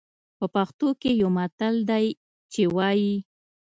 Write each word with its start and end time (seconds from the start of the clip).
په 0.37 0.45
پښتو 0.55 0.87
کې 1.01 1.11
يو 1.21 1.29
متل 1.37 1.75
دی 1.89 2.05
چې 2.53 2.61
وايي. 2.75 3.15